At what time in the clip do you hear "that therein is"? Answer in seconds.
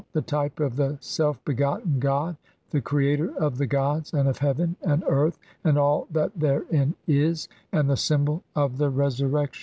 6.09-7.47